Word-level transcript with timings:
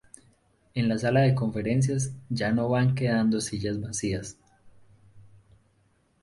En 0.73 0.89
la 0.89 0.97
sala 0.97 1.19
de 1.21 1.35
conferencias 1.35 2.11
ya 2.27 2.51
no 2.51 2.69
van 2.69 2.95
quedando 2.95 3.39
sillas 3.39 3.79
vacías. 3.79 4.35